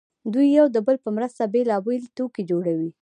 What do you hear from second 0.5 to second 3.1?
یو د بل په مرسته بېلابېل توکي جوړوي